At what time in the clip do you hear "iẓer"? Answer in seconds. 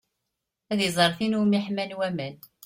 0.87-1.11